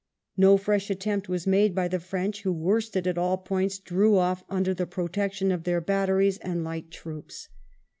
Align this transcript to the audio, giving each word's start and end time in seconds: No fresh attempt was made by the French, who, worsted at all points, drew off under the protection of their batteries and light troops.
No 0.35 0.57
fresh 0.57 0.89
attempt 0.89 1.29
was 1.29 1.45
made 1.45 1.75
by 1.75 1.87
the 1.87 1.99
French, 1.99 2.41
who, 2.41 2.51
worsted 2.51 3.05
at 3.05 3.19
all 3.19 3.37
points, 3.37 3.77
drew 3.77 4.17
off 4.17 4.43
under 4.49 4.73
the 4.73 4.87
protection 4.87 5.51
of 5.51 5.63
their 5.63 5.79
batteries 5.79 6.39
and 6.39 6.63
light 6.63 6.89
troops. 6.89 7.49